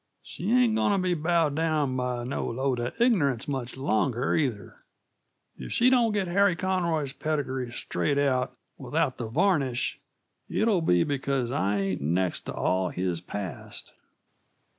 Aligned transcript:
"She 0.23 0.49
ain't 0.51 0.73
goin' 0.75 0.97
t' 0.99 1.03
be 1.03 1.13
bowed 1.13 1.53
down 1.53 1.95
by 1.95 2.23
no 2.23 2.47
load 2.47 2.79
of 2.79 2.99
ignorance 2.99 3.47
much 3.47 3.77
longer, 3.77 4.35
either. 4.35 4.77
If 5.59 5.73
she 5.73 5.91
don't 5.91 6.11
get 6.11 6.25
Harry 6.27 6.55
Conroy's 6.55 7.13
pedigree 7.13 7.71
straight 7.71 8.17
out, 8.17 8.55
without 8.79 9.17
the 9.19 9.27
varnish, 9.29 9.99
it'll 10.49 10.81
be 10.81 11.03
because 11.03 11.51
I 11.51 11.77
ain't 11.77 12.01
next 12.01 12.47
to 12.47 12.53
all 12.55 12.89
his 12.89 13.21
past." 13.21 13.93